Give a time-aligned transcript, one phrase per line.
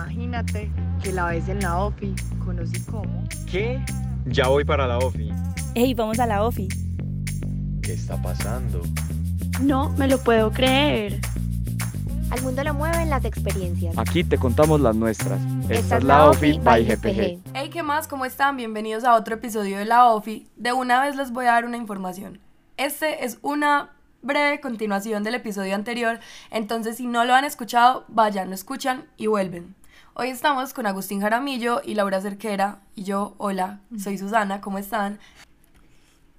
[0.00, 0.70] Imagínate
[1.02, 3.22] que la ves en la OFI, conocí cómo.
[3.50, 3.84] ¿Qué?
[4.24, 5.30] Ya voy para la OFI.
[5.74, 6.68] ¡Ey, vamos a la OFI!
[7.82, 8.80] ¿Qué está pasando?
[9.60, 11.20] No me lo puedo creer.
[12.30, 13.98] Al mundo lo mueven las experiencias.
[13.98, 15.38] Aquí te contamos las nuestras.
[15.68, 17.42] Esta es la OFI by GPG.
[17.52, 18.08] Hey, ¿qué más?
[18.08, 18.56] ¿Cómo están?
[18.56, 20.48] Bienvenidos a otro episodio de la OFI.
[20.56, 22.40] De una vez les voy a dar una información.
[22.78, 23.90] Este es una
[24.22, 26.20] breve continuación del episodio anterior,
[26.50, 29.74] entonces si no lo han escuchado, vayan, lo escuchan y vuelven.
[30.14, 35.18] Hoy estamos con Agustín Jaramillo y Laura Cerquera y yo, hola, soy Susana, ¿cómo están?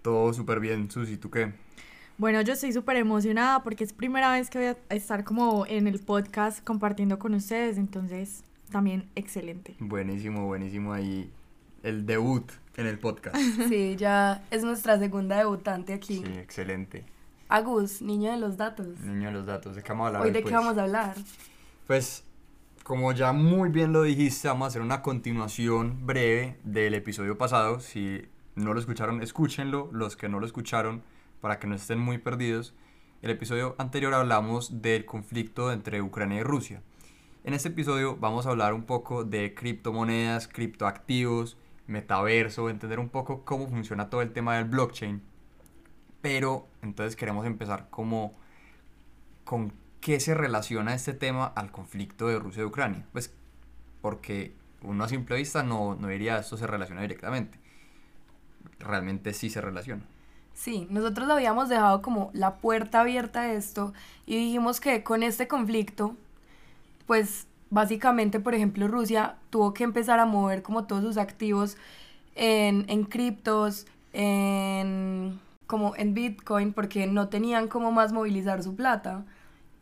[0.02, 1.54] Todo súper bien, Susi, ¿tú qué?
[2.18, 5.88] Bueno, yo estoy súper emocionada porque es primera vez que voy a estar como en
[5.88, 9.76] el podcast compartiendo con ustedes, entonces también excelente.
[9.80, 11.32] Buenísimo, buenísimo ahí
[11.82, 13.36] el debut en el podcast.
[13.70, 16.18] Sí, ya es nuestra segunda debutante aquí.
[16.24, 17.06] Sí, excelente.
[17.50, 19.00] Agus, niño de los datos.
[19.00, 20.54] Niño de los datos, ¿de qué vamos a hablar Hoy de qué después?
[20.66, 21.16] vamos a hablar.
[21.88, 22.24] Pues,
[22.92, 27.80] como ya muy bien lo dijiste, vamos a hacer una continuación breve del episodio pasado.
[27.80, 29.88] Si no lo escucharon, escúchenlo.
[29.94, 31.02] Los que no lo escucharon,
[31.40, 32.74] para que no estén muy perdidos.
[33.22, 36.82] El episodio anterior hablamos del conflicto entre Ucrania y Rusia.
[37.46, 41.56] En este episodio vamos a hablar un poco de criptomonedas, criptoactivos,
[41.88, 45.22] metaverso, entender un poco cómo funciona todo el tema del blockchain.
[46.22, 48.34] Pero entonces queremos empezar como
[49.46, 49.72] con
[50.02, 53.06] qué se relaciona este tema al conflicto de Rusia y Ucrania.
[53.14, 53.34] Pues
[54.02, 57.60] porque uno a simple vista no, no diría esto se relaciona directamente.
[58.80, 60.04] Realmente sí se relaciona.
[60.54, 63.94] Sí, nosotros habíamos dejado como la puerta abierta a esto
[64.26, 66.16] y dijimos que con este conflicto,
[67.08, 71.78] pues básicamente, por ejemplo, Rusia tuvo que empezar a mover como todos sus activos
[72.36, 79.24] en, en criptos, en como en Bitcoin, porque no tenían cómo más movilizar su plata.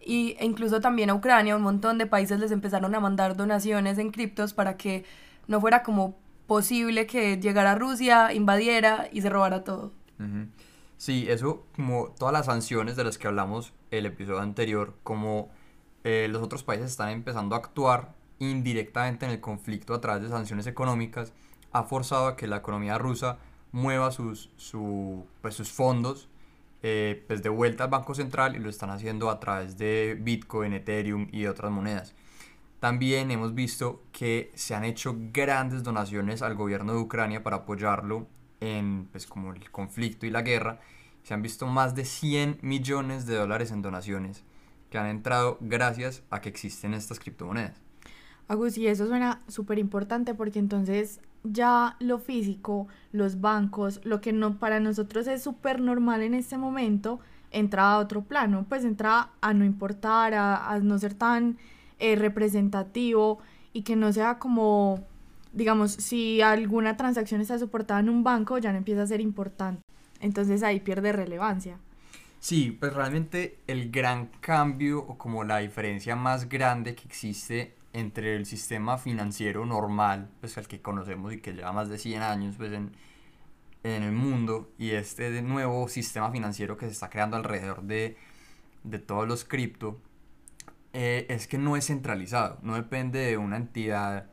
[0.06, 3.98] Y, e incluso también a Ucrania, un montón de países les empezaron a mandar donaciones
[3.98, 5.06] en criptos para que
[5.48, 9.92] no fuera como posible que llegara Rusia, invadiera y se robara todo.
[10.20, 10.48] Ujú.
[10.98, 15.50] Sí, eso como todas las sanciones de las que hablamos el episodio anterior, como
[16.04, 20.30] eh, los otros países están empezando a actuar indirectamente en el conflicto a través de
[20.30, 21.34] sanciones económicas,
[21.72, 23.38] ha forzado a que la economía rusa
[23.72, 26.29] mueva sus, su, pues, sus fondos
[26.82, 30.74] eh, pues de vuelta al Banco Central y lo están haciendo a través de Bitcoin,
[30.74, 32.16] Ethereum y otras monedas.
[32.80, 38.28] También hemos visto que se han hecho grandes donaciones al gobierno de Ucrania para apoyarlo
[38.62, 40.80] en pues como el conflicto y la guerra.
[41.24, 44.44] Se han visto más de 100 millones de dólares en donaciones
[44.90, 47.82] que han entrado gracias a que existen estas criptomonedas.
[48.48, 54.34] Agus, y eso suena súper importante porque entonces ya lo físico, los bancos, lo que
[54.34, 57.20] no para nosotros es súper normal en este momento,
[57.52, 61.58] entra a otro plano, pues entra a no importar, a, no ser tan
[62.00, 63.40] eh, representativo
[63.74, 65.04] y que no sea como,
[65.54, 69.82] digamos, si alguna transacción está soportada en un banco, ya no empieza a ser importante.
[70.20, 71.78] Entonces ahí pierde relevancia.
[72.40, 78.36] Sí, pues realmente el gran cambio o como la diferencia más grande que existe entre
[78.36, 82.56] el sistema financiero normal, pues el que conocemos y que lleva más de 100 años
[82.58, 82.92] pues en,
[83.84, 88.18] en el mundo y este nuevo sistema financiero que se está creando alrededor de,
[88.84, 90.00] de todos los cripto,
[90.94, 94.28] eh, es que no es centralizado, no depende de una entidad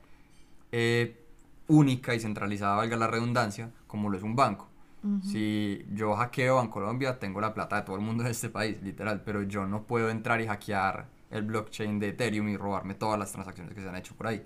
[0.72, 1.22] eh,
[1.68, 4.68] única y centralizada, valga la redundancia, como lo es un banco.
[5.22, 8.82] Si yo hackeo en Colombia, tengo la plata de todo el mundo de este país,
[8.82, 13.18] literal, pero yo no puedo entrar y hackear el blockchain de Ethereum y robarme todas
[13.18, 14.44] las transacciones que se han hecho por ahí.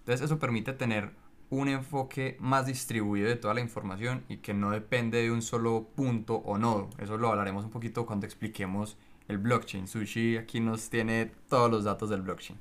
[0.00, 1.10] Entonces eso permite tener
[1.50, 5.88] un enfoque más distribuido de toda la información y que no depende de un solo
[5.94, 6.90] punto o nodo.
[6.98, 8.96] Eso lo hablaremos un poquito cuando expliquemos
[9.28, 9.88] el blockchain.
[9.88, 12.58] Sushi aquí nos tiene todos los datos del blockchain.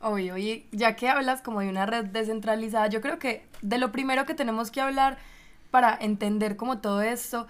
[0.00, 3.92] Obvio, y ya que hablas como de una red descentralizada, yo creo que de lo
[3.92, 5.18] primero que tenemos que hablar
[5.70, 7.46] para entender como todo esto,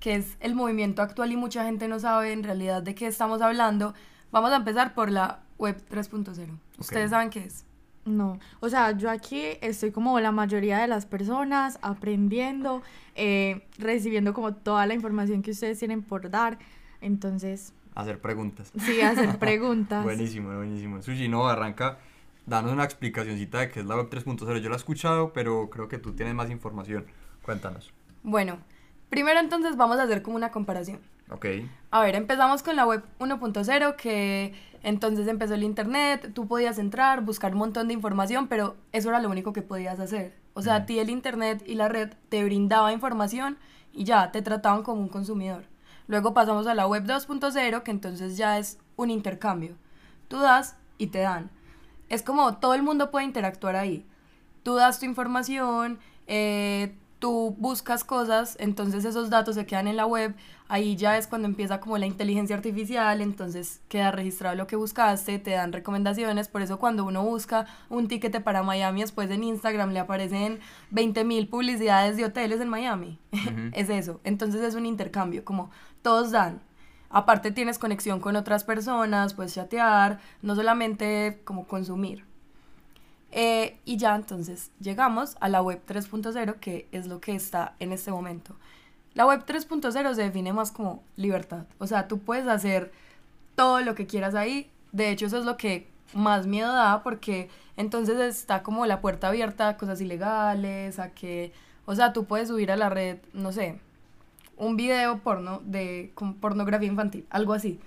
[0.00, 3.42] que es el movimiento actual y mucha gente no sabe en realidad de qué estamos
[3.42, 3.94] hablando,
[4.32, 6.48] vamos a empezar por la web 3.0.
[6.78, 7.64] ¿Ustedes saben qué es?
[8.04, 12.82] No, o sea, yo aquí estoy como la mayoría de las personas aprendiendo,
[13.14, 16.58] eh, recibiendo como toda la información que ustedes tienen por dar,
[17.00, 18.72] entonces, Hacer preguntas.
[18.80, 20.02] sí, hacer preguntas.
[20.02, 21.00] Buenísimo, buenísimo.
[21.00, 21.98] Sushi, no, arranca,
[22.46, 24.58] danos una explicacioncita de qué es la web 3.0.
[24.58, 27.04] Yo la he escuchado, pero creo que tú tienes más información.
[27.42, 27.92] Cuéntanos.
[28.24, 28.58] Bueno,
[29.12, 30.98] primero entonces vamos a hacer como una comparación.
[31.30, 31.44] Ok.
[31.90, 37.20] A ver, empezamos con la web 1.0, que entonces empezó el internet, tú podías entrar,
[37.20, 40.34] buscar un montón de información, pero eso era lo único que podías hacer.
[40.54, 43.58] O sea, a ti el internet y la red te brindaba información
[43.92, 45.64] y ya, te trataban como un consumidor.
[46.06, 49.76] Luego pasamos a la web 2.0, que entonces ya es un intercambio.
[50.28, 51.50] Tú das y te dan.
[52.08, 54.06] es como todo el mundo puede interactuar ahí.
[54.62, 60.06] Tú das tu información, eh, tú buscas cosas, entonces esos datos se quedan en la
[60.06, 60.34] web,
[60.66, 65.38] ahí ya es cuando empieza como la inteligencia artificial, entonces queda registrado lo que buscaste,
[65.38, 69.92] te dan recomendaciones, por eso cuando uno busca un tiquete para Miami, después en Instagram
[69.92, 70.58] le aparecen
[70.90, 73.20] 20 mil publicidades de hoteles en Miami,
[73.72, 75.70] es eso, entonces es un intercambio, como
[76.02, 76.60] todos dan.
[77.08, 82.31] Aparte tienes conexión con otras personas, puedes chatear, no solamente como consumir.
[83.32, 87.92] Eh, y ya entonces llegamos a la web 3.0, que es lo que está en
[87.92, 88.54] este momento.
[89.14, 91.64] La web 3.0 se define más como libertad.
[91.78, 92.92] O sea, tú puedes hacer
[93.56, 94.70] todo lo que quieras ahí.
[94.92, 99.28] De hecho, eso es lo que más miedo da porque entonces está como la puerta
[99.28, 101.52] abierta a cosas ilegales, a que,
[101.86, 103.80] o sea, tú puedes subir a la red, no sé,
[104.56, 107.80] un video porno de con pornografía infantil, algo así.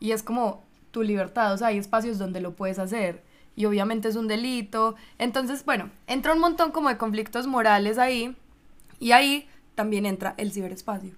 [0.00, 0.62] Y es como
[0.92, 3.22] tu libertad, o sea, hay espacios donde lo puedes hacer
[3.56, 4.94] y obviamente es un delito.
[5.18, 8.36] Entonces, bueno, entra un montón como de conflictos morales ahí
[8.98, 11.14] y ahí también entra el ciberespacio.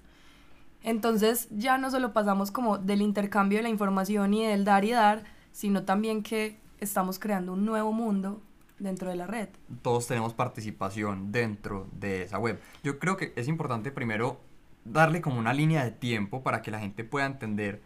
[0.83, 4.91] Entonces ya no solo pasamos como del intercambio de la información y del dar y
[4.91, 8.43] dar, sino también que estamos creando un nuevo mundo
[8.79, 9.49] dentro de la red.
[9.83, 12.61] Todos tenemos participación dentro de esa web.
[12.83, 14.41] Yo creo que es importante primero
[14.85, 17.81] darle como una línea de tiempo para que la gente pueda entender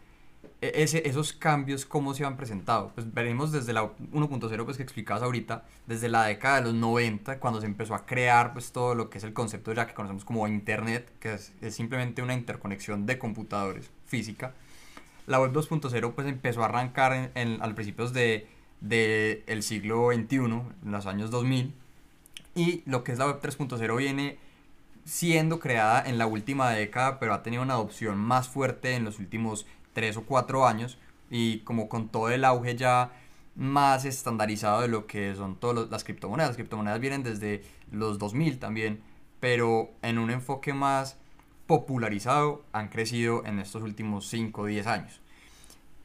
[0.61, 2.91] ese, esos cambios, cómo se han presentado.
[2.93, 7.39] Pues veremos desde la 1.0 pues, que explicabas ahorita, desde la década de los 90,
[7.39, 10.25] cuando se empezó a crear pues, todo lo que es el concepto ya que conocemos
[10.25, 14.53] como Internet, que es, simplemente una interconexión de computadores física.
[15.27, 18.47] La web 2.0 pues empezó a arrancar en, en, al principios de,
[18.81, 21.73] de el siglo XXI, en los años 2000,
[22.55, 24.37] y lo que es la web 3.0 viene
[25.05, 29.19] siendo creada en la última década, pero ha tenido una adopción más fuerte en los
[29.19, 30.97] últimos tres o cuatro años
[31.29, 33.11] y como con todo el auge ya
[33.55, 36.51] más estandarizado de lo que son todas las criptomonedas.
[36.51, 39.01] Las criptomonedas vienen desde los 2000 también,
[39.39, 41.17] pero en un enfoque más
[41.67, 45.21] popularizado han crecido en estos últimos 5 o 10 años.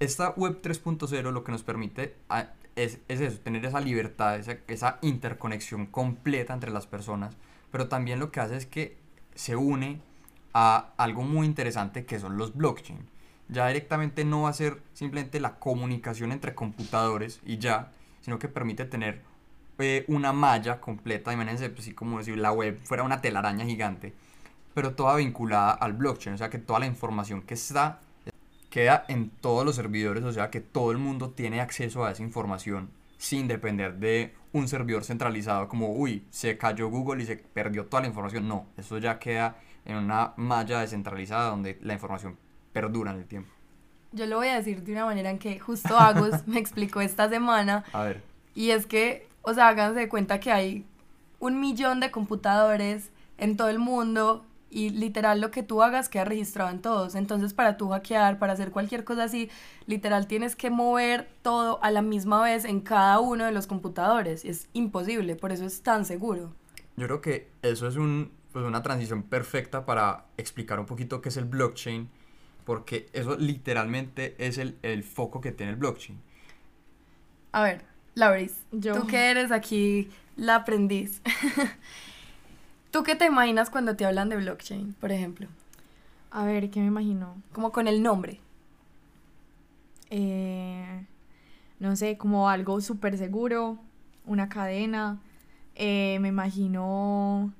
[0.00, 4.58] Esta web 3.0 lo que nos permite ah, es, es, eso, tener esa libertad, esa,
[4.66, 7.36] esa interconexión completa entre las personas,
[7.70, 8.98] pero también lo que hace es que
[9.34, 10.00] se une
[10.52, 13.13] a algo muy interesante que son los blockchain
[13.48, 18.48] ya directamente no va a ser simplemente la comunicación entre computadores y ya, sino que
[18.48, 19.20] permite tener
[19.78, 24.12] eh, una malla completa, imagínense, pues, así como si la web fuera una telaraña gigante,
[24.72, 28.00] pero toda vinculada al blockchain, o sea que toda la información que está
[28.70, 32.22] queda en todos los servidores, o sea que todo el mundo tiene acceso a esa
[32.22, 37.86] información sin depender de un servidor centralizado como, uy, se cayó Google y se perdió
[37.86, 38.48] toda la información.
[38.48, 42.36] No, eso ya queda en una malla descentralizada donde la información
[42.74, 43.50] perduran el tiempo.
[44.12, 47.30] Yo lo voy a decir de una manera en que justo Agus me explicó esta
[47.30, 47.84] semana.
[47.94, 48.22] A ver.
[48.54, 50.84] Y es que, o sea, háganse de cuenta que hay
[51.40, 56.24] un millón de computadores en todo el mundo y literal lo que tú hagas queda
[56.24, 57.14] registrado en todos.
[57.14, 59.48] Entonces para tú hackear, para hacer cualquier cosa así,
[59.86, 64.44] literal tienes que mover todo a la misma vez en cada uno de los computadores.
[64.44, 66.52] Es imposible, por eso es tan seguro.
[66.96, 71.28] Yo creo que eso es un, pues una transición perfecta para explicar un poquito qué
[71.28, 72.08] es el blockchain
[72.64, 76.18] porque eso literalmente es el, el foco que tiene el blockchain.
[77.52, 77.82] A ver,
[78.14, 81.20] Lauris, tú que eres aquí la aprendiz.
[82.90, 85.48] ¿Tú qué te imaginas cuando te hablan de blockchain, por ejemplo?
[86.30, 87.36] A ver, ¿qué me imagino?
[87.52, 88.40] Como con el nombre.
[90.10, 91.04] Eh,
[91.80, 93.78] no sé, como algo súper seguro,
[94.26, 95.18] una cadena.
[95.74, 97.52] Eh, me imagino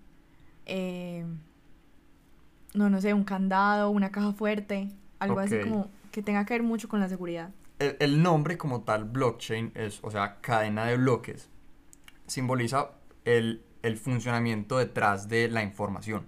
[0.67, 1.25] eh,
[2.75, 6.63] no, no sé, un candado, una caja fuerte, algo así como que tenga que ver
[6.63, 7.51] mucho con la seguridad.
[7.79, 11.51] El, nombre como tal, blockchain, es, o sea, cadena de bloques,
[12.27, 12.91] simboliza
[13.25, 16.27] el, el funcionamiento detrás de la información.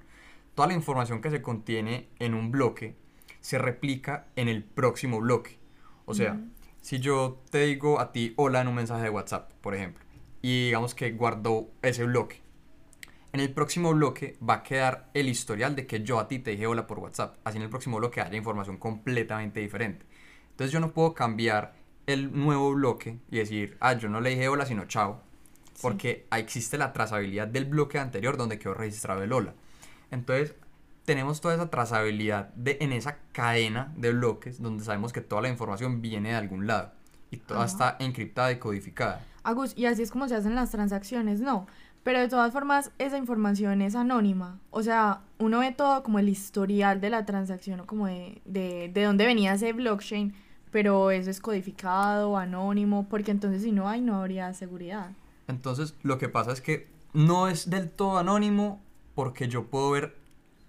[0.55, 2.97] Toda la información que se contiene en un bloque
[3.41, 5.59] se replica en el próximo bloque.
[6.05, 6.41] O sea,
[6.81, 10.05] si yo te digo a ti hola en un mensaje de WhatsApp, por ejemplo,
[10.43, 12.41] y digamos que guardo ese bloque,
[13.33, 16.53] en el próximo bloque va a quedar el historial de que yo a ti te
[16.53, 17.37] dije hola por WhatsApp.
[17.45, 20.07] Así en el próximo bloque haya información completamente diferente.
[20.51, 21.75] Entonces yo no puedo cambiar
[22.07, 25.21] el nuevo bloque y decir, ah, yo no le dije hola, sino chao.
[25.83, 29.55] Porque ahí existe la trazabilidad del bloque anterior donde quedó registrado el hola.
[30.11, 30.55] Entonces
[31.05, 35.49] tenemos toda esa trazabilidad de, en esa cadena de bloques donde sabemos que toda la
[35.49, 36.93] información viene de algún lado.
[37.31, 39.25] Y toda está encriptada y codificada.
[39.43, 41.67] Agus, y así es como se hacen las transacciones, ¿no?
[42.07, 44.61] Pero de todas formas, esa información es anónima.
[44.71, 48.89] O sea, uno ve todo como el historial de la transacción o como de, de,
[48.95, 50.33] de dónde venía ese blockchain,
[50.71, 55.11] pero eso es codificado, anónimo, porque entonces si no hay, no habría seguridad.
[55.49, 58.81] Entonces, lo que pasa es que no es del todo anónimo
[59.17, 60.17] porque yo puedo ver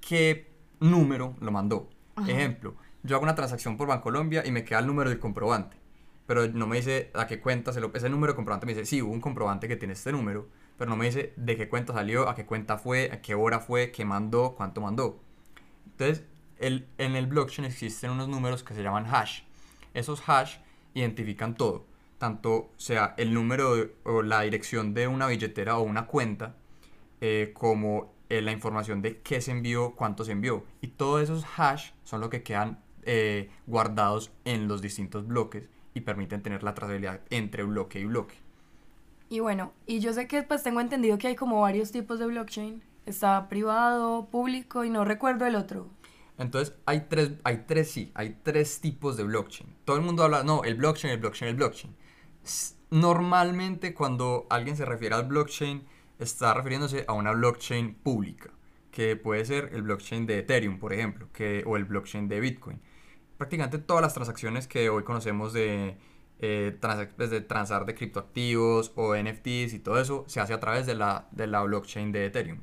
[0.01, 1.88] qué número lo mandó.
[2.15, 2.32] Ajá.
[2.32, 5.77] Ejemplo, yo hago una transacción por Bancolombia y me queda el número del comprobante,
[6.25, 7.94] pero no me dice a qué cuenta se lo...
[7.94, 10.89] Ese número de comprobante me dice, sí, hubo un comprobante que tiene este número, pero
[10.89, 13.91] no me dice de qué cuenta salió, a qué cuenta fue, a qué hora fue,
[13.91, 15.19] qué mandó, cuánto mandó.
[15.91, 16.24] Entonces,
[16.60, 19.41] el, en el blockchain existen unos números que se llaman hash.
[19.93, 20.57] Esos hash
[20.93, 21.86] identifican todo,
[22.17, 26.55] tanto sea el número de- o la dirección de una billetera o una cuenta,
[27.22, 30.65] eh, como eh, la información de qué se envió, cuánto se envió.
[30.81, 36.01] Y todos esos hash son lo que quedan eh, guardados en los distintos bloques y
[36.01, 38.36] permiten tener la trazabilidad entre bloque y bloque.
[39.29, 42.27] Y bueno, y yo sé que pues tengo entendido que hay como varios tipos de
[42.27, 42.81] blockchain.
[43.05, 45.89] Está privado, público y no recuerdo el otro.
[46.38, 49.75] Entonces, hay tres, hay tres, sí, hay tres tipos de blockchain.
[49.86, 51.96] Todo el mundo habla, no, el blockchain, el blockchain, el blockchain.
[52.91, 55.84] Normalmente cuando alguien se refiere al blockchain,
[56.19, 58.51] está refiriéndose a una blockchain pública,
[58.91, 62.79] que puede ser el blockchain de Ethereum, por ejemplo, que, o el blockchain de Bitcoin.
[63.38, 65.98] Prácticamente todas las transacciones que hoy conocemos de,
[66.39, 70.60] eh, transac- pues, de transar de criptoactivos o NFTs y todo eso, se hace a
[70.60, 72.62] través de la, de la blockchain de Ethereum.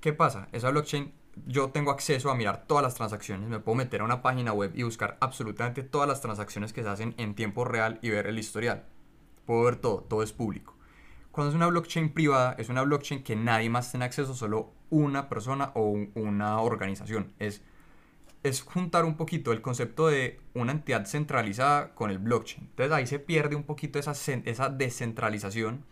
[0.00, 0.48] ¿Qué pasa?
[0.52, 1.12] Esa blockchain,
[1.46, 4.72] yo tengo acceso a mirar todas las transacciones, me puedo meter a una página web
[4.74, 8.38] y buscar absolutamente todas las transacciones que se hacen en tiempo real y ver el
[8.38, 8.84] historial.
[9.46, 10.76] Puedo ver todo, todo es público.
[11.30, 15.28] Cuando es una blockchain privada, es una blockchain que nadie más tiene acceso, solo una
[15.28, 17.34] persona o un- una organización.
[17.38, 17.62] Es,
[18.44, 22.68] es juntar un poquito el concepto de una entidad centralizada con el blockchain.
[22.68, 25.82] Entonces ahí se pierde un poquito esa, esa descentralización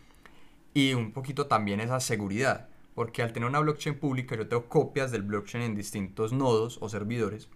[0.75, 2.69] y un poquito también esa seguridad.
[2.95, 6.91] Porque al tener una blockchain pública yo tengo copias del blockchain en distintos nodos o
[6.91, 7.49] servidores.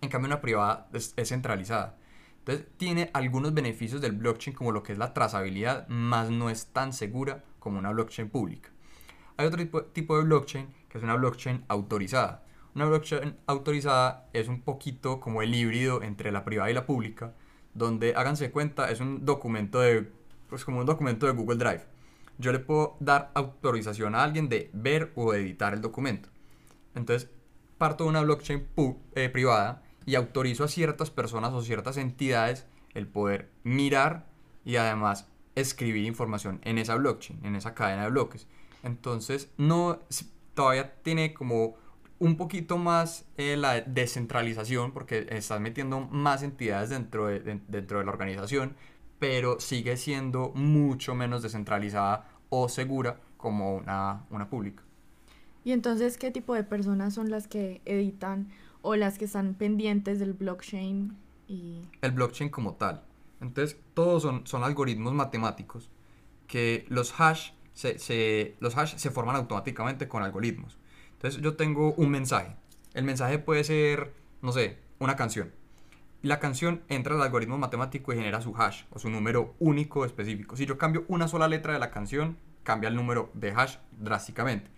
[0.00, 1.96] En cambio una privada es, es centralizada.
[2.40, 6.66] Entonces tiene algunos beneficios del blockchain como lo que es la trazabilidad, más no es
[6.66, 8.70] tan segura como una blockchain pública.
[9.36, 12.42] Hay otro tipo, tipo de blockchain que es una blockchain autorizada.
[12.76, 17.32] Una blockchain autorizada es un poquito como el híbrido entre la privada y la pública,
[17.72, 20.10] donde háganse cuenta, es un documento de,
[20.50, 21.86] pues como un documento de Google Drive.
[22.36, 26.28] Yo le puedo dar autorización a alguien de ver o editar el documento.
[26.94, 27.30] Entonces,
[27.78, 28.68] parto de una blockchain
[29.14, 34.26] eh, privada y autorizo a ciertas personas o ciertas entidades el poder mirar
[34.66, 38.46] y además escribir información en esa blockchain, en esa cadena de bloques.
[38.82, 40.00] Entonces, no
[40.52, 41.76] todavía tiene como
[42.18, 47.98] un poquito más eh, la descentralización porque estás metiendo más entidades dentro de, de- dentro
[47.98, 48.74] de la organización,
[49.18, 54.82] pero sigue siendo mucho menos descentralizada o segura como una, una pública.
[55.64, 58.48] Y entonces, ¿qué tipo de personas son las que editan
[58.82, 61.16] o las que están pendientes del blockchain?
[61.48, 63.02] Y el blockchain como tal.
[63.40, 65.90] Entonces, todos son, son algoritmos matemáticos
[66.46, 70.78] que los hash se, se- los hash se forman automáticamente con algoritmos.
[71.16, 72.56] Entonces, yo tengo un mensaje.
[72.94, 75.52] El mensaje puede ser, no sé, una canción.
[76.22, 80.56] La canción entra al algoritmo matemático y genera su hash o su número único específico.
[80.56, 84.70] Si yo cambio una sola letra de la canción, cambia el número de hash drásticamente.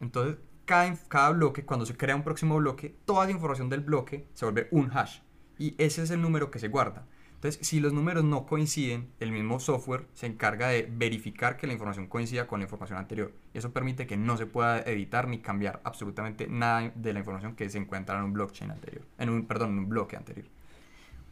[0.00, 4.26] Entonces, cada, cada bloque, cuando se crea un próximo bloque, toda la información del bloque
[4.34, 5.20] se vuelve un hash.
[5.58, 7.06] Y ese es el número que se guarda.
[7.44, 11.74] Entonces, si los números no coinciden, el mismo software se encarga de verificar que la
[11.74, 13.34] información coincida con la información anterior.
[13.52, 17.54] Y eso permite que no se pueda editar ni cambiar absolutamente nada de la información
[17.54, 19.04] que se encuentra en un blockchain anterior.
[19.18, 20.46] En un, perdón, en un bloque anterior.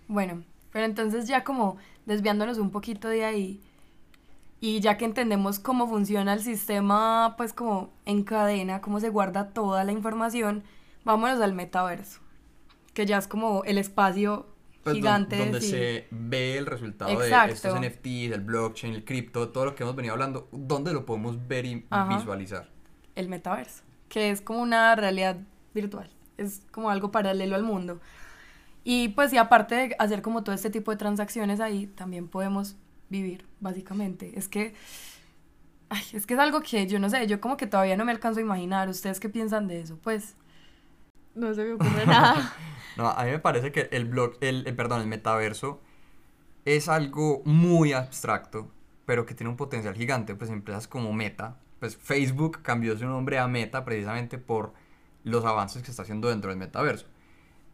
[0.06, 3.62] Bueno, pero entonces ya como desviándonos un poquito de ahí
[4.60, 9.48] y ya que entendemos cómo funciona el sistema, pues como en cadena, cómo se guarda
[9.54, 10.62] toda la información,
[11.06, 12.20] vámonos al metaverso,
[12.92, 14.51] que ya es como el espacio
[14.82, 15.36] Pues, don- gigante.
[15.38, 15.70] donde sí.
[15.70, 17.46] se ve el resultado Exacto.
[17.48, 21.06] de estos NFTs, el blockchain, el cripto, todo lo que hemos venido hablando, ¿dónde lo
[21.06, 22.16] podemos ver y Ajá.
[22.18, 22.68] visualizar?
[23.14, 25.36] el metaverso, que es como una realidad
[25.74, 26.08] virtual,
[26.38, 28.00] es como algo paralelo al mundo.
[28.84, 32.74] Y pues y aparte de hacer como todo este tipo de transacciones ahí, también podemos
[33.10, 34.32] vivir, básicamente.
[34.36, 34.74] Es que,
[35.90, 38.12] ay, es que es algo que yo no sé, yo como que todavía no me
[38.12, 38.88] alcanzo a imaginar.
[38.88, 39.98] ¿Ustedes qué piensan de eso?
[40.02, 40.34] Pues,
[41.34, 42.54] no se me ocurre nada.
[42.94, 45.80] No, a mí me parece que el blog, el, eh, perdón, el metaverso
[46.66, 48.70] es algo muy abstracto,
[49.06, 50.34] pero que tiene un potencial gigante.
[50.34, 54.74] Pues empresas como Meta, pues Facebook cambió su nombre a Meta precisamente por
[55.24, 57.06] los avances que está haciendo dentro del metaverso.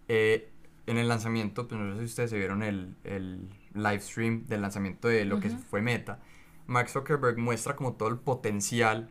[0.06, 0.50] Eh,
[0.86, 4.62] en el lanzamiento, pues no sé si ustedes se vieron el, el live stream del
[4.62, 6.20] lanzamiento de lo que fue Meta.
[6.66, 9.10] Mark Zuckerberg muestra como todo el potencial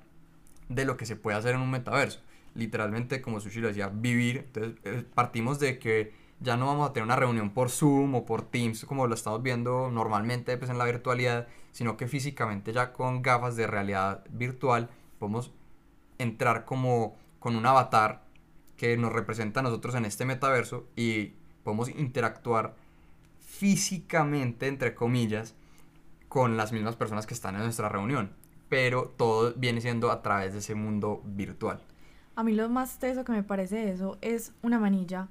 [0.70, 2.22] de lo que se puede hacer en un metaverso.
[2.58, 4.40] Literalmente, como Sushi lo decía, vivir.
[4.48, 8.26] Entonces, eh, partimos de que ya no vamos a tener una reunión por Zoom o
[8.26, 12.94] por Teams como lo estamos viendo normalmente pues, en la virtualidad, sino que físicamente ya
[12.94, 15.52] con gafas de realidad virtual podemos
[16.20, 18.24] entrar como con un avatar
[18.76, 21.34] que nos representa a nosotros en este metaverso y
[21.64, 22.76] podemos interactuar
[23.40, 25.56] físicamente, entre comillas,
[26.28, 28.32] con las mismas personas que están en nuestra reunión.
[28.70, 31.82] Pero todo viene siendo a través de ese mundo virtual.
[32.38, 35.28] A mí lo más teso que me parece eso es una manilla,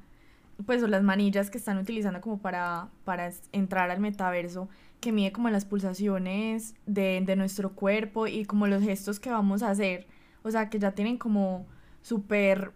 [0.67, 4.69] pues o las manillas que están utilizando como para, para entrar al metaverso,
[5.01, 9.63] que mide como las pulsaciones de, de nuestro cuerpo y como los gestos que vamos
[9.63, 10.09] a hacer.
[10.43, 11.65] O sea, que ya tienen como
[12.03, 12.73] súper,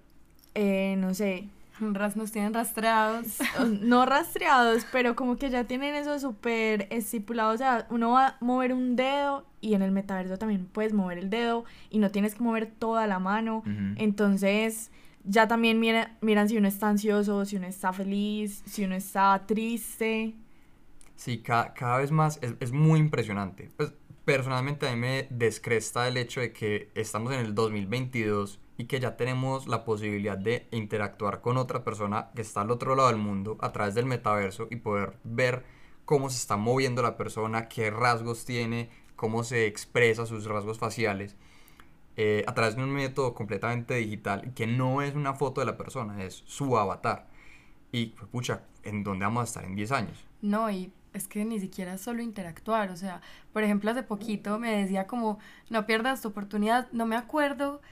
[0.54, 1.48] eh, no sé,
[1.80, 3.38] Nos tienen rastreados.
[3.80, 7.52] no rastreados, pero como que ya tienen eso súper estipulado.
[7.52, 11.18] O sea, uno va a mover un dedo y en el metaverso también puedes mover
[11.18, 13.62] el dedo y no tienes que mover toda la mano.
[13.96, 14.90] Entonces,
[15.24, 19.42] ya también mira- miran si uno está ansioso, si uno está feliz, si uno está
[19.46, 20.34] triste.
[21.16, 23.70] Sí, ca- cada vez más es, es muy impresionante.
[23.76, 23.92] Pues
[24.24, 28.98] personalmente a mí me descresta el hecho de que estamos en el 2022 y que
[28.98, 33.18] ya tenemos la posibilidad de interactuar con otra persona que está al otro lado del
[33.18, 35.66] mundo a través del metaverso y poder ver
[36.06, 41.36] cómo se está moviendo la persona, qué rasgos tiene, cómo se expresa sus rasgos faciales.
[42.16, 45.76] eh, a través de un método completamente digital que no es una foto de la
[45.78, 47.28] persona, es su avatar.
[47.92, 50.26] Y, pues, pucha, ¿en dónde vamos a estar en 10 años?
[50.40, 53.20] No, y es que ni siquiera solo interactuar, o sea,
[53.52, 57.82] por ejemplo, hace poquito me decía como, no pierdas tu oportunidad, no me acuerdo,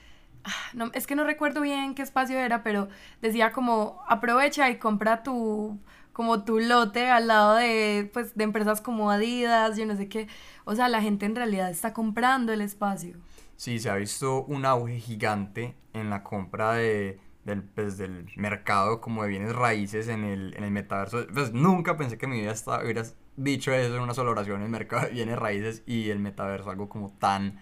[0.74, 2.88] no, es que no recuerdo bien qué espacio era, pero
[3.22, 5.78] decía como, aprovecha y compra tu,
[6.12, 10.28] como tu lote al lado de, pues, de empresas como Adidas, yo no sé qué,
[10.64, 13.16] o sea, la gente en realidad está comprando el espacio.
[13.56, 19.00] Sí, se ha visto un auge gigante en la compra de, del, pues, del mercado
[19.00, 21.26] como de bienes raíces en el, en el metaverso.
[21.32, 24.62] Pues nunca pensé que en mi vida estaba, hubieras dicho eso en una sola oración,
[24.62, 27.58] el mercado de bienes raíces y el metaverso, algo como tan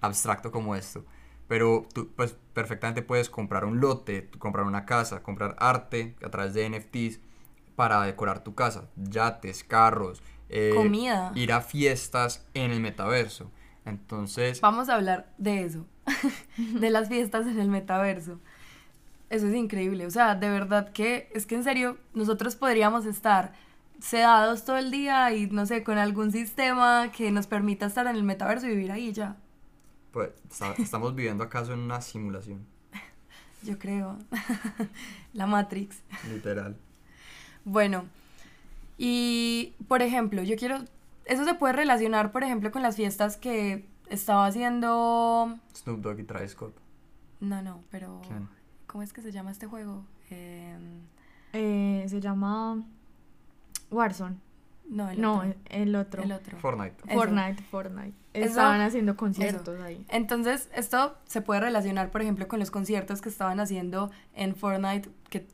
[0.00, 1.04] abstracto como esto.
[1.50, 6.54] Pero tú pues perfectamente puedes comprar un lote, comprar una casa, comprar arte a través
[6.54, 7.18] de NFTs
[7.74, 11.32] para decorar tu casa, yates, carros, eh, Comida.
[11.34, 13.50] ir a fiestas en el metaverso.
[13.84, 15.86] Entonces, Vamos a hablar de eso,
[16.56, 18.38] de las fiestas en el metaverso.
[19.28, 23.54] Eso es increíble, o sea, de verdad que es que en serio nosotros podríamos estar
[23.98, 28.14] sedados todo el día y no sé, con algún sistema que nos permita estar en
[28.14, 29.34] el metaverso y vivir ahí ya,
[30.12, 32.64] pues, está- estamos viviendo acaso en una simulación,
[33.62, 34.18] yo creo.
[35.32, 36.00] La Matrix.
[36.32, 36.76] literal.
[37.64, 38.04] Bueno,
[38.98, 40.78] y por ejemplo, yo quiero,
[41.24, 45.58] eso se puede relacionar, por ejemplo, con las fiestas que estaba haciendo...
[45.74, 46.74] Snoop Dogg y Travis Scott.
[47.40, 48.20] No, no, pero...
[48.26, 48.48] ¿Quién?
[48.86, 50.04] ¿Cómo es que se llama este juego?
[50.30, 51.00] Em,
[51.52, 52.82] Eh, se llama
[53.90, 54.36] Warzone.
[54.90, 55.54] No, el No, otro.
[55.70, 56.22] el otro.
[56.22, 56.58] El otro.
[56.58, 56.96] Fortnite.
[57.06, 57.18] Eso.
[57.18, 58.12] Fortnite, Fortnite.
[58.34, 60.04] Eso- Estaban haciendo conciertos ahí.
[60.08, 65.08] Entonces, esto se puede relacionar, por ejemplo, con los conciertos que estaban haciendo en Fortnite,
[65.28, 65.46] que,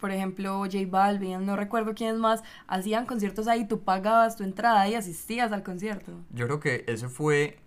[0.00, 4.88] por ejemplo, J Balvin, no recuerdo quién más, hacían conciertos ahí, tú pagabas tu entrada
[4.88, 6.12] y asistías al concierto.
[6.30, 7.58] Yo creo que ese fue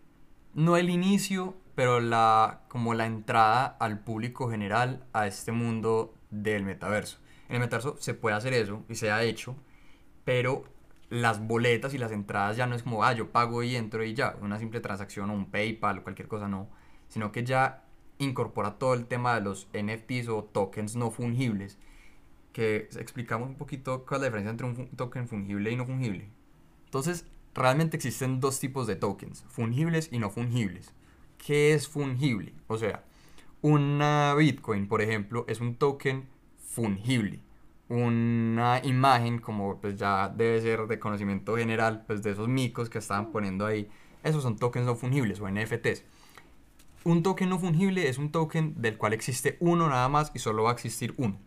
[0.53, 6.63] no el inicio, pero la como la entrada al público general a este mundo del
[6.65, 7.17] metaverso.
[7.47, 9.55] En el metaverso se puede hacer eso y se ha hecho,
[10.25, 10.63] pero
[11.09, 14.13] las boletas y las entradas ya no es como, ah, yo pago y entro y
[14.13, 16.69] ya, una simple transacción o un PayPal o cualquier cosa, no,
[17.07, 17.85] sino que ya
[18.19, 21.77] incorpora todo el tema de los NFTs o tokens no fungibles,
[22.53, 26.29] que explicamos un poquito cuál es la diferencia entre un token fungible y no fungible.
[26.85, 30.93] Entonces, realmente existen dos tipos de tokens, fungibles y no fungibles.
[31.37, 32.53] ¿Qué es fungible?
[32.67, 33.03] O sea,
[33.61, 37.39] una Bitcoin, por ejemplo, es un token fungible.
[37.89, 42.99] Una imagen, como pues ya debe ser de conocimiento general, pues de esos micos que
[42.99, 43.89] estaban poniendo ahí,
[44.23, 46.03] esos son tokens no fungibles o NFTs.
[47.05, 50.63] Un token no fungible es un token del cual existe uno nada más y solo
[50.63, 51.39] va a existir uno.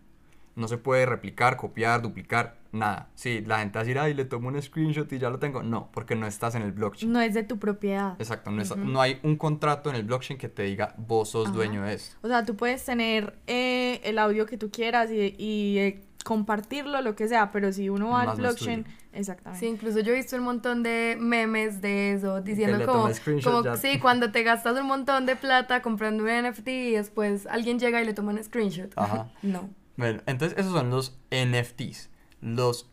[0.55, 3.09] No se puede replicar, copiar, duplicar, nada.
[3.15, 5.63] Sí, la gente va a decir, ay, le tomo un screenshot y ya lo tengo.
[5.63, 7.11] No, porque no estás en el blockchain.
[7.11, 8.17] No es de tu propiedad.
[8.19, 11.47] Exacto, no, está- no hay un contrato en el blockchain que te diga, vos sos
[11.49, 11.57] Ajá.
[11.57, 12.17] dueño de esto.
[12.23, 17.01] O sea, tú puedes tener eh, el audio que tú quieras y, y, eh, compartirlo,
[17.01, 19.67] lo que sea, pero si uno va al Más es blockchain, exactamente.
[19.67, 23.09] Sí, incluso yo he visto un montón de memes de eso, diciendo le como,
[23.43, 23.77] como ya.
[23.77, 28.01] sí, cuando te gastas un montón de plata comprando un NFT y después alguien llega
[28.01, 28.93] y le toma un screenshot.
[28.97, 29.31] Ajá.
[29.43, 29.71] no.
[29.97, 32.91] Bueno, entonces esos son los NFTs, los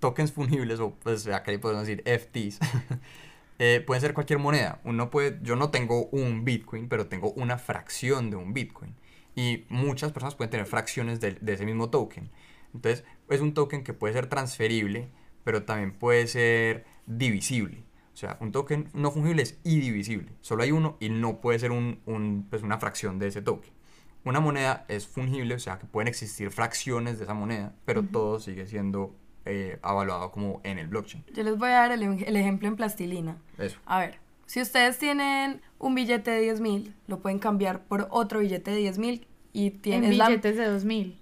[0.00, 2.60] tokens fungibles, o pues acá le podemos decir FTs.
[3.60, 4.80] Eh, pueden ser cualquier moneda.
[4.82, 8.96] Uno puede, yo no tengo un Bitcoin, pero tengo una fracción de un Bitcoin.
[9.36, 12.30] Y muchas personas pueden tener fracciones de, de ese mismo token.
[12.74, 15.08] Entonces, es un token que puede ser transferible,
[15.44, 17.84] pero también puede ser divisible.
[18.12, 20.30] O sea, un token no fungible es indivisible.
[20.40, 23.70] Solo hay uno y no puede ser un, un, pues una fracción de ese token.
[24.24, 28.40] Una moneda es fungible, o sea, que pueden existir fracciones de esa moneda, pero todo
[28.40, 31.24] sigue siendo eh, evaluado como en el blockchain.
[31.34, 33.36] Yo les voy a dar el, el ejemplo en plastilina.
[33.58, 33.78] Eso.
[33.84, 38.38] A ver, si ustedes tienen un billete de 10 mil, lo pueden cambiar por otro
[38.38, 41.20] billete de 10 mil y En tienen la- billetes de 2000.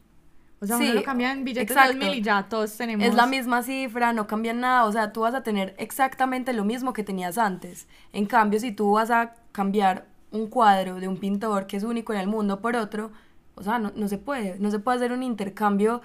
[0.63, 1.95] O sea, uno Sí, lo cambia en billetes exacto.
[1.95, 3.05] de 2000 y ya todos tenemos.
[3.05, 6.65] Es la misma cifra, no cambian nada, o sea, tú vas a tener exactamente lo
[6.65, 7.89] mismo que tenías antes.
[8.13, 12.13] En cambio, si tú vas a cambiar un cuadro de un pintor que es único
[12.13, 13.11] en el mundo por otro,
[13.57, 16.01] o sea, no, no se puede, no se puede hacer un intercambio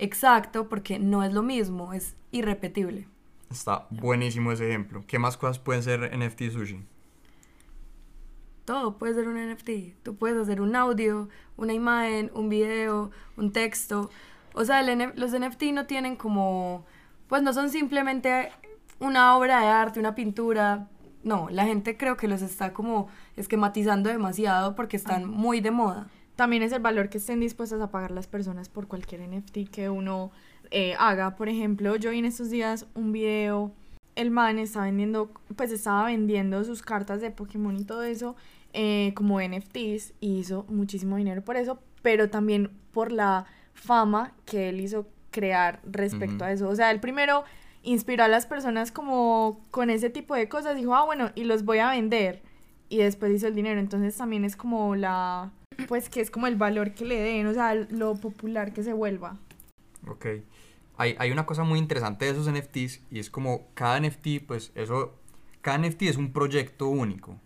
[0.00, 3.06] exacto porque no es lo mismo, es irrepetible.
[3.52, 5.04] Está buenísimo ese ejemplo.
[5.06, 6.82] ¿Qué más cosas pueden ser NFT sushi?
[8.64, 10.02] Todo puede ser un NFT.
[10.02, 14.10] Tú puedes hacer un audio, una imagen, un video, un texto.
[14.54, 16.84] O sea, el los NFT no tienen como,
[17.28, 18.50] pues no son simplemente
[19.00, 20.88] una obra de arte, una pintura.
[21.24, 26.08] No, la gente creo que los está como esquematizando demasiado porque están muy de moda.
[26.36, 29.90] También es el valor que estén dispuestas a pagar las personas por cualquier NFT que
[29.90, 30.30] uno
[30.70, 31.36] eh, haga.
[31.36, 33.72] Por ejemplo, yo vi en estos días un video,
[34.14, 38.36] el man está vendiendo, pues estaba vendiendo sus cartas de Pokémon y todo eso
[38.72, 44.68] eh, como NFTs y hizo muchísimo dinero por eso, pero también por la fama que
[44.68, 46.68] él hizo crear respecto a eso.
[46.68, 47.44] O sea, él primero
[47.82, 51.64] inspiró a las personas como con ese tipo de cosas, dijo, ah, bueno, y los
[51.64, 52.42] voy a vender.
[52.88, 53.80] Y después hizo el dinero.
[53.80, 55.50] Entonces también es como la,
[55.88, 58.92] pues que es como el valor que le den, o sea, lo popular que se
[58.92, 59.38] vuelva.
[60.06, 60.26] Ok.
[60.96, 64.72] Hay, hay una cosa muy interesante de esos NFTs y es como cada NFT, pues
[64.74, 65.18] eso,
[65.60, 67.38] cada NFT es un proyecto único.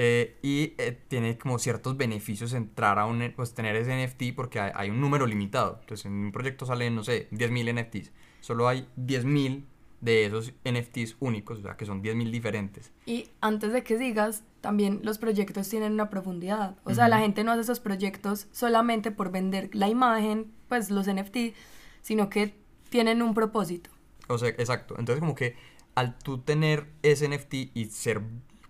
[0.00, 4.60] Eh, y eh, tiene como ciertos beneficios entrar a un, pues tener ese NFT porque
[4.60, 5.78] hay, hay un número limitado.
[5.80, 8.12] Entonces en un proyecto salen, no sé, 10.000 NFTs.
[8.40, 9.64] Solo hay 10.000
[10.00, 12.92] de esos NFTs únicos, o sea que son 10.000 diferentes.
[13.06, 16.76] Y antes de que sigas, también los proyectos tienen una profundidad.
[16.84, 21.06] O sea, la gente no hace esos proyectos solamente por vender la imagen, pues los
[21.08, 21.54] NFT,
[22.02, 22.54] sino que
[22.90, 23.90] tienen un propósito.
[24.28, 24.94] O sea, exacto.
[24.98, 25.56] Entonces como que
[25.94, 28.22] al tú tener ese NFT y ser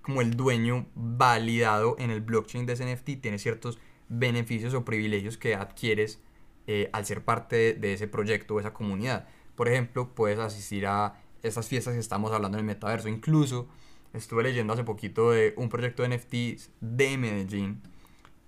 [0.03, 3.79] como el dueño validado en el blockchain de ese NFT, tienes ciertos
[4.09, 6.21] beneficios o privilegios que adquieres
[6.67, 9.29] eh, al ser parte de, ese proyecto o esa comunidad.
[9.55, 13.09] Por ejemplo, puedes asistir a estas fiestas que estamos hablando en el metaverso.
[13.09, 13.69] Incluso
[14.15, 17.83] estuve leyendo hace poquito de un proyecto de NFTs de Medellín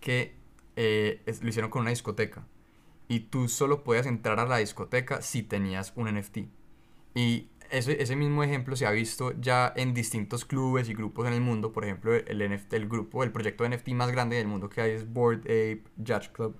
[0.00, 0.34] que
[0.76, 2.46] eh, es- lo hicieron con una discoteca.
[3.10, 6.38] Y tú solo podías entrar a la discoteca si tenías un NFT.
[7.16, 11.32] Y ese, ese mismo ejemplo se ha visto ya en distintos clubes y grupos en
[11.32, 11.72] el mundo.
[11.72, 14.80] Por ejemplo, el, NFT, el grupo, el proyecto de NFT más grande del mundo que
[14.80, 16.56] hay es Bored Ape Yacht Club.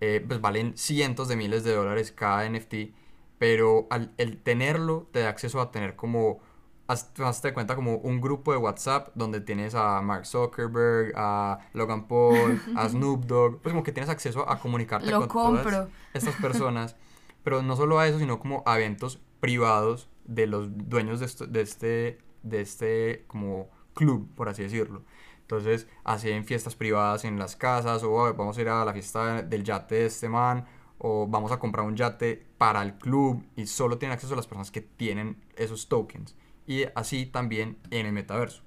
[0.00, 2.94] Eh, pues valen cientos de miles de dólares cada NFT.
[3.38, 6.42] Pero al el tenerlo te da acceso a tener como,
[6.88, 12.60] hazte cuenta como un grupo de WhatsApp donde tienes a Mark Zuckerberg, a Logan Paul,
[12.76, 13.60] a Snoop Dogg.
[13.62, 15.88] Pues como que tienes acceso a comunicarte Lo con todas compro.
[16.12, 16.96] estas personas,
[17.44, 21.46] pero no solo a eso, sino como a eventos privados de los dueños de, esto-
[21.46, 25.02] de este, de este como club, por así decirlo.
[25.40, 29.42] Entonces hacen fiestas privadas en las casas, o "Oh, vamos a ir a la fiesta
[29.42, 30.64] del yate de este man,
[30.98, 34.46] o vamos a comprar un yate para el club, y solo tienen acceso a las
[34.46, 36.36] personas que tienen esos tokens.
[36.66, 38.62] Y así también en el metaverso.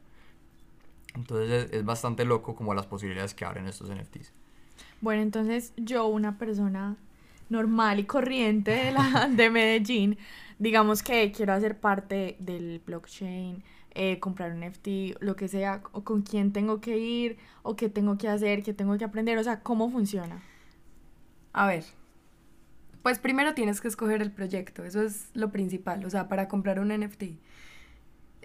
[1.15, 4.33] Entonces es, es bastante loco como las posibilidades que abren estos NFTs.
[5.01, 6.97] Bueno, entonces yo, una persona
[7.49, 10.17] normal y corriente de, la, de Medellín,
[10.59, 16.03] digamos que quiero hacer parte del blockchain, eh, comprar un NFT, lo que sea, o
[16.03, 19.43] con quién tengo que ir, o qué tengo que hacer, qué tengo que aprender, o
[19.43, 20.41] sea, cómo funciona.
[21.53, 21.85] A ver,
[23.01, 26.79] pues primero tienes que escoger el proyecto, eso es lo principal, o sea, para comprar
[26.79, 27.23] un NFT.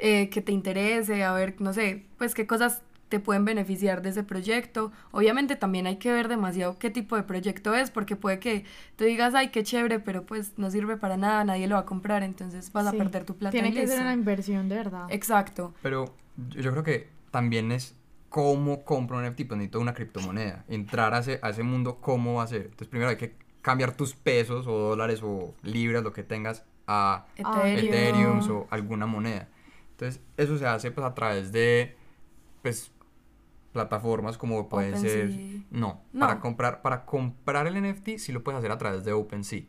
[0.01, 4.11] Eh, que te interese, a ver, no sé, pues qué cosas te pueden beneficiar de
[4.11, 4.93] ese proyecto.
[5.11, 8.65] Obviamente también hay que ver demasiado qué tipo de proyecto es, porque puede que
[8.97, 11.87] tú digas, ay, qué chévere, pero pues no sirve para nada, nadie lo va a
[11.87, 13.51] comprar, entonces vas a perder tu plata.
[13.51, 15.07] Tiene en que ser una inversión de verdad.
[15.11, 15.75] Exacto.
[15.83, 16.15] Pero
[16.51, 17.97] yo creo que también es
[18.29, 20.65] cómo compro un NFT, pues necesito una criptomoneda.
[20.69, 22.63] Entrar a ese, a ese mundo, ¿cómo va a ser?
[22.63, 27.27] Entonces primero hay que cambiar tus pesos o dólares o libras, lo que tengas, a
[27.37, 27.89] Ethereum.
[27.89, 29.49] Ethereum o alguna moneda.
[30.01, 31.95] Entonces eso se hace pues a través de
[32.63, 32.91] pues
[33.73, 35.31] plataformas como pueden ser...
[35.71, 36.21] No, No.
[36.21, 39.63] Para, comprar, para comprar el NFT sí lo puedes hacer a través de OpenSea.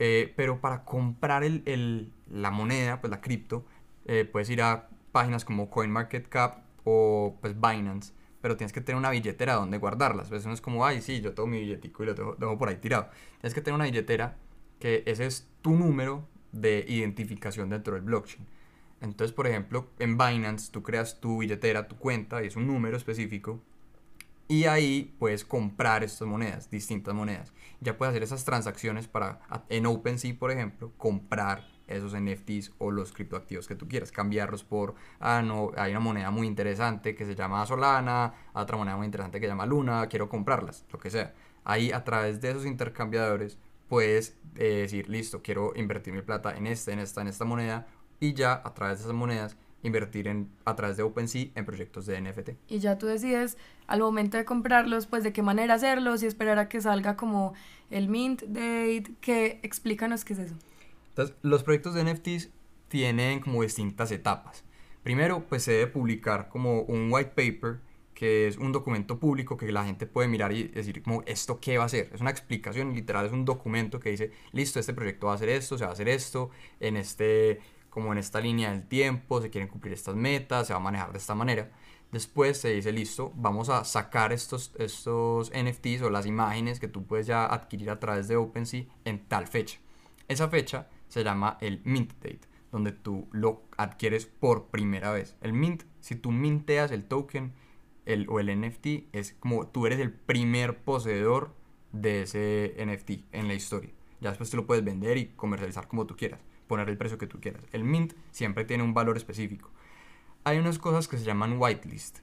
[0.00, 3.64] Eh, pero para comprar el, el- la moneda, pues la cripto,
[4.06, 9.10] eh, puedes ir a páginas como CoinMarketCap o pues Binance, pero tienes que tener una
[9.10, 10.28] billetera donde guardarlas.
[10.28, 12.68] Pues no es como, ay, sí, yo tengo mi billetico y lo dejo, dejo por
[12.68, 13.08] ahí tirado.
[13.40, 14.36] Tienes que tener una billetera
[14.80, 18.46] que ese es tu número de identificación dentro del blockchain.
[19.04, 22.96] Entonces, por ejemplo, en Binance tú creas tu billetera, tu cuenta, y es un número
[22.96, 23.60] específico,
[24.48, 27.52] y ahí puedes comprar estas monedas, distintas monedas.
[27.80, 33.12] Ya puedes hacer esas transacciones para, en OpenSea, por ejemplo, comprar esos NFTs o los
[33.12, 37.34] criptoactivos que tú quieras, cambiarlos por, ah, no, hay una moneda muy interesante que se
[37.34, 41.34] llama Solana, otra moneda muy interesante que se llama Luna, quiero comprarlas, lo que sea.
[41.64, 46.66] Ahí a través de esos intercambiadores puedes eh, decir, listo, quiero invertir mi plata en
[46.66, 47.86] esta, en esta, en esta moneda
[48.20, 52.06] y ya a través de esas monedas invertir en, a través de OpenSea en proyectos
[52.06, 52.50] de NFT.
[52.68, 56.58] Y ya tú decides al momento de comprarlos, pues de qué manera hacerlos y esperar
[56.58, 57.52] a que salga como
[57.90, 60.54] el mint date, que explícanos qué es eso.
[61.10, 62.50] Entonces, los proyectos de NFTs
[62.88, 64.64] tienen como distintas etapas.
[65.02, 67.80] Primero, pues se debe publicar como un white paper,
[68.14, 71.76] que es un documento público que la gente puede mirar y decir como esto qué
[71.76, 72.10] va a ser.
[72.14, 75.50] Es una explicación literal, es un documento que dice, listo, este proyecto va a hacer
[75.50, 76.50] esto, se va a hacer esto,
[76.80, 77.60] en este
[77.94, 81.12] como en esta línea del tiempo, se quieren cumplir estas metas, se va a manejar
[81.12, 81.70] de esta manera.
[82.10, 87.04] Después se dice, listo, vamos a sacar estos, estos NFTs o las imágenes que tú
[87.04, 89.78] puedes ya adquirir a través de OpenSea en tal fecha.
[90.26, 92.40] Esa fecha se llama el mint date,
[92.72, 95.36] donde tú lo adquieres por primera vez.
[95.40, 97.52] El mint, si tú minteas el token
[98.06, 101.54] el, o el NFT, es como tú eres el primer poseedor
[101.92, 103.92] de ese NFT en la historia.
[104.20, 107.26] Ya después tú lo puedes vender y comercializar como tú quieras poner el precio que
[107.26, 107.64] tú quieras.
[107.72, 109.70] El mint siempre tiene un valor específico.
[110.44, 112.18] Hay unas cosas que se llaman whitelist,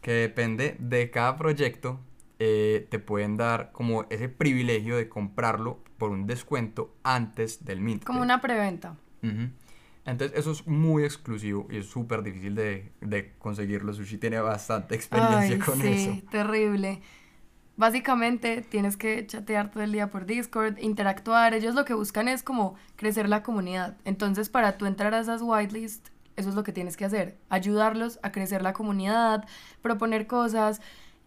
[0.00, 2.00] que depende de cada proyecto,
[2.38, 8.04] eh, te pueden dar como ese privilegio de comprarlo por un descuento antes del mint.
[8.04, 8.96] Como una preventa.
[10.04, 13.94] Entonces eso es muy exclusivo y es súper difícil de, de, conseguirlo.
[13.94, 16.30] Sushi tiene bastante experiencia con sí, eso.
[16.30, 17.00] Terrible.
[17.76, 21.54] Básicamente tienes que chatear todo el día por Discord, interactuar.
[21.54, 23.96] Ellos lo que buscan es como crecer la comunidad.
[24.04, 27.36] Entonces, para tú entrar a esas whitelist, eso es lo que tienes que hacer.
[27.48, 29.44] Ayudarlos a crecer la comunidad,
[29.82, 30.80] proponer cosas.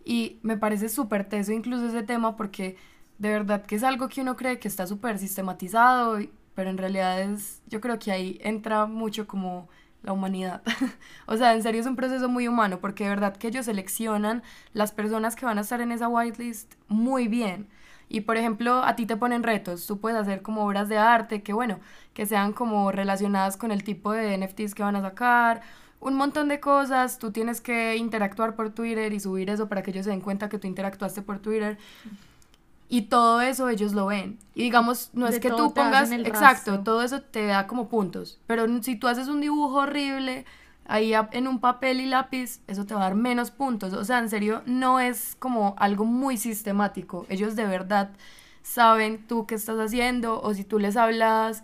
[0.06, 2.78] Y me parece súper teso incluso ese tema porque
[3.18, 6.20] de verdad que es algo que uno cree que está súper sistematizado,
[6.56, 9.68] pero en realidad es, yo creo que ahí entra mucho como
[10.08, 10.64] la humanidad.
[11.28, 14.42] o sea, en serio es un proceso muy humano porque de verdad que ellos seleccionan
[14.74, 17.68] las personas que van a estar en esa whitelist muy bien.
[18.10, 21.44] Y por ejemplo, a ti te ponen retos, tú puedes hacer como obras de arte
[21.44, 21.82] que bueno,
[22.14, 25.62] que sean como relacionadas con el tipo de NFTs que van a sacar,
[26.00, 29.92] un montón de cosas, tú tienes que interactuar por Twitter y subir eso para que
[29.92, 31.78] ellos se den cuenta que tú interactuaste por Twitter.
[32.90, 34.40] Y todo eso ellos lo ven.
[34.56, 38.40] Y digamos, no es que tú pongas, exacto, todo eso te da como puntos.
[38.48, 40.46] Pero si tú haces un dibujo horrible
[40.86, 43.94] ahí en un papel y lápiz, eso te va a dar menos puntos.
[43.94, 47.26] O sea, en serio, no es como algo muy sistemático.
[47.30, 48.12] Ellos de verdad
[48.64, 51.64] saben tú qué estás haciendo o si tú les hablas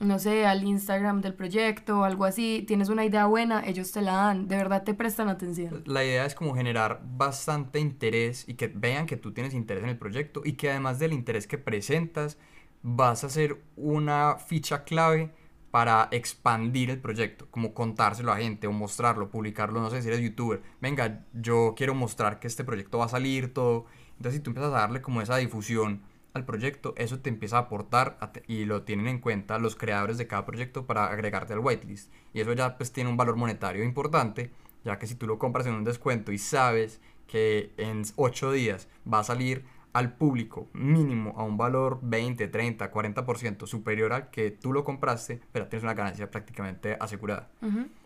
[0.00, 4.00] no sé, al Instagram del proyecto o algo así, tienes una idea buena, ellos te
[4.00, 5.82] la dan, de verdad te prestan atención.
[5.86, 9.90] La idea es como generar bastante interés y que vean que tú tienes interés en
[9.90, 12.38] el proyecto y que además del interés que presentas,
[12.82, 15.32] vas a ser una ficha clave
[15.70, 20.20] para expandir el proyecto, como contárselo a gente o mostrarlo, publicarlo, no sé si eres
[20.20, 23.86] youtuber, venga, yo quiero mostrar que este proyecto va a salir todo,
[24.16, 27.60] entonces si tú empiezas a darle como esa difusión, al proyecto, eso te empieza a
[27.62, 32.12] aportar y lo tienen en cuenta los creadores de cada proyecto para agregarte al whitelist.
[32.32, 34.50] Y eso ya pues tiene un valor monetario importante,
[34.84, 38.88] ya que si tú lo compras en un descuento y sabes que en 8 días
[39.12, 44.52] va a salir al público mínimo a un valor 20, 30, 40% superior al que
[44.52, 47.48] tú lo compraste, pero tienes una ganancia prácticamente asegurada.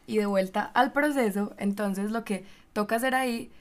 [0.06, 3.52] Y de vuelta al proceso, entonces lo que toca hacer ahí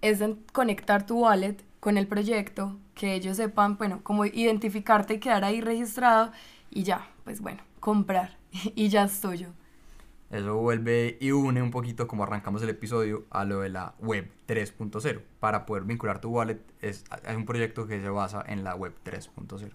[0.00, 0.22] es
[0.52, 5.60] conectar tu wallet con el proyecto, que ellos sepan, bueno, cómo identificarte y quedar ahí
[5.60, 6.30] registrado
[6.70, 8.36] y ya, pues bueno, comprar
[8.74, 9.48] y ya es tuyo.
[10.30, 14.30] Eso vuelve y une un poquito como arrancamos el episodio a lo de la web
[14.46, 15.22] 3.0.
[15.40, 18.94] Para poder vincular tu wallet es, es un proyecto que se basa en la web
[19.04, 19.72] 3.0.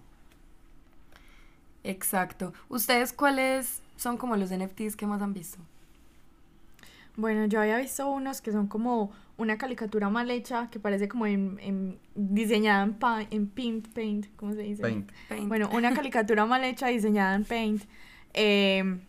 [1.84, 2.54] Exacto.
[2.70, 5.58] ¿Ustedes cuáles son como los NFTs que más han visto?
[7.16, 11.26] Bueno, yo había visto unos que son como una caricatura mal hecha que parece como
[11.26, 12.96] en, diseñada en,
[13.30, 14.82] en Paint, Paint, ¿cómo se dice?
[14.82, 15.10] Paint.
[15.48, 17.82] Bueno, una caricatura mal hecha diseñada en Paint,
[18.32, 19.00] em,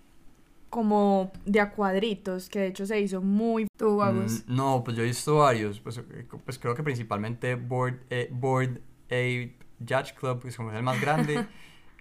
[0.69, 3.67] como de a cuadritos, que de hecho se hizo muy...
[3.77, 7.99] ¿Tú, mm, no, pues yo he visto varios, pues, eh, pues creo que principalmente Board,
[8.09, 11.45] eh, Board A Judge Club, que es como el más grande.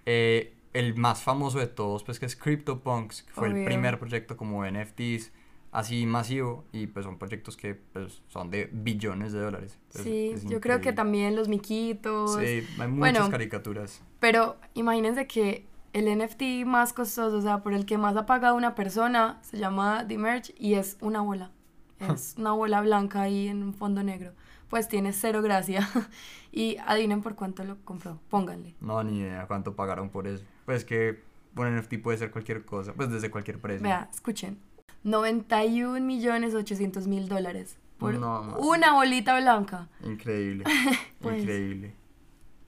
[0.09, 4.37] Eh, el más famoso de todos, pues que es CryptoPunks, que fue el primer proyecto
[4.37, 5.33] como NFTs
[5.77, 9.77] así masivo y pues son proyectos que pues, son de billones de dólares.
[9.93, 12.33] Es- Sí, yo creo que también los miquitos.
[12.35, 12.45] Sí,
[12.79, 14.01] hay muchas Bueno, caricaturas.
[14.19, 18.55] Pero imagínense que el NFT más costoso, o sea, por el que más ha pagado
[18.55, 21.51] una persona, se llama The Merge y es una bola.
[21.99, 24.33] Es una bola blanca ahí en un fondo negro.
[24.69, 25.87] Pues tiene cero gracia.
[26.51, 28.19] y adivinen por cuánto lo compró.
[28.29, 28.73] Pónganle.
[28.81, 30.43] No, ni idea cuánto pagaron por eso.
[30.65, 31.21] Pues que
[31.55, 33.83] un NFT puede ser cualquier cosa, pues desde cualquier precio.
[33.83, 34.57] Vea, escuchen.
[35.03, 39.87] 91 millones 800 mil dólares por No, una bolita blanca.
[40.03, 40.63] Increíble,
[41.21, 41.39] Pues.
[41.41, 41.95] increíble.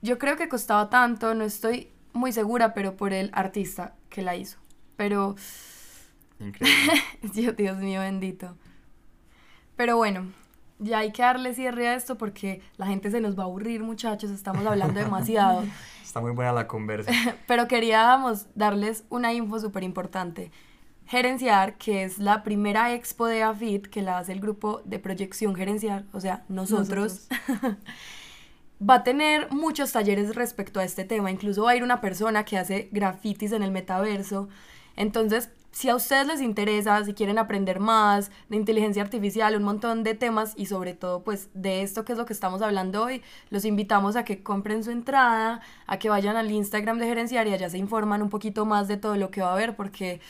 [0.02, 4.34] Yo creo que costaba tanto, no estoy muy segura, pero por el artista que la
[4.36, 4.58] hizo.
[4.96, 5.36] Pero
[6.40, 6.92] Increíble.
[7.34, 8.56] Dios, Dios mío bendito.
[9.76, 10.26] Pero bueno,
[10.78, 13.82] ya hay que darle cierre a esto porque la gente se nos va a aburrir,
[13.82, 14.30] muchachos.
[14.30, 15.62] Estamos hablando demasiado.
[16.02, 17.12] Está muy buena la conversa.
[17.46, 20.50] Pero queríamos darles una info súper importante.
[21.10, 25.56] Gerenciar, que es la primera expo de AFIT que la hace el grupo de proyección
[25.56, 27.26] gerencial, o sea, nosotros,
[28.80, 31.32] va a tener muchos talleres respecto a este tema.
[31.32, 34.48] Incluso va a ir una persona que hace grafitis en el metaverso.
[34.94, 40.02] Entonces, si a ustedes les interesa, si quieren aprender más de inteligencia artificial, un montón
[40.02, 43.22] de temas y sobre todo pues de esto que es lo que estamos hablando hoy,
[43.50, 47.52] los invitamos a que compren su entrada, a que vayan al Instagram de Gerenciar y
[47.52, 50.20] allá se informan un poquito más de todo lo que va a haber porque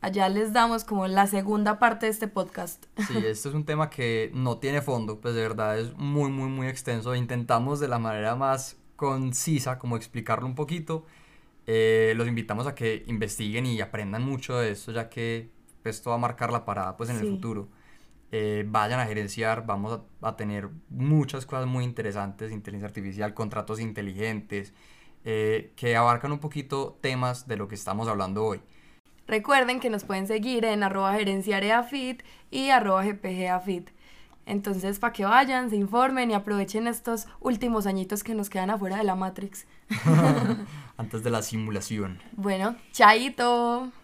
[0.00, 2.84] allá les damos como la segunda parte de este podcast.
[3.06, 6.48] Sí, este es un tema que no tiene fondo, pues de verdad es muy, muy,
[6.48, 7.14] muy extenso.
[7.14, 11.04] Intentamos de la manera más concisa como explicarlo un poquito.
[11.66, 15.50] Eh, los invitamos a que investiguen y aprendan mucho de esto, ya que
[15.84, 17.30] esto va a marcar la parada pues en el Sí.
[17.30, 17.68] futuro.
[18.30, 23.80] Eh, vayan a gerenciar, vamos a, a tener muchas cosas muy interesantes, inteligencia artificial, contratos
[23.80, 24.74] inteligentes,
[25.24, 28.60] eh, que abarcan un poquito temas de lo que estamos hablando hoy.
[29.28, 33.90] Recuerden que nos pueden seguir en arroba gerenciareafit y arroba gpgafit.
[34.46, 38.96] Entonces, para que vayan, se informen y aprovechen estos últimos añitos que nos quedan afuera
[38.96, 39.66] de la Matrix.
[40.96, 42.20] Antes de la simulación.
[42.32, 43.92] Bueno, chaito.